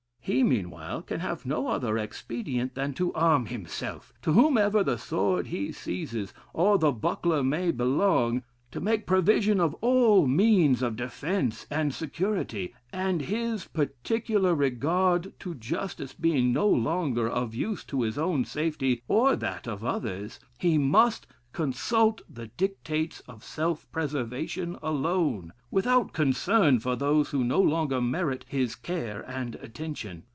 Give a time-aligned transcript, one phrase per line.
[0.23, 5.47] He, meanwhile, can have no other expedient than to arm himself, to whomever the sword
[5.47, 11.65] he seizes, or the buckler may belong: to make provision of all means of defence
[11.71, 18.15] and security: and his particular regard to justice being no longer of use to his
[18.19, 25.51] own safety or that of others, he must consult the dictates of self preservation alone,
[25.69, 30.23] without concern for those who no longer merit his care and attention....